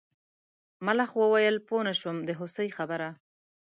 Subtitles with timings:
[0.85, 3.09] ملخ وویل پوه نه شوم د هوسۍ خبره.